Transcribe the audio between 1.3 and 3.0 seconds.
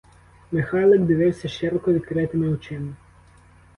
широко відкритими очима.